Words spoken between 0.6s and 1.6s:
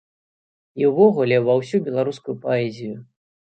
І ўвогуле ва